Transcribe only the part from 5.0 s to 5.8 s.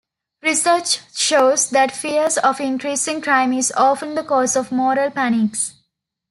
panics.